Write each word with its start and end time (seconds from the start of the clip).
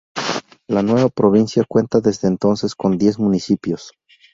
La 0.67 0.81
nueva 0.81 1.09
provincia 1.09 1.63
cuenta 1.69 2.01
desde 2.01 2.27
entonces 2.27 2.73
con 2.73 2.97
diez 2.97 3.19
municipios. 3.19 3.91